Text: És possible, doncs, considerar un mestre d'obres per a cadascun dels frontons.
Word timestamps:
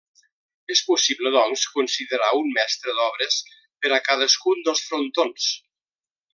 És 0.75 0.79
possible, 0.87 1.31
doncs, 1.35 1.65
considerar 1.75 2.31
un 2.39 2.49
mestre 2.57 2.97
d'obres 3.01 3.39
per 3.85 3.95
a 3.99 4.03
cadascun 4.09 4.67
dels 4.69 4.85
frontons. 4.91 5.51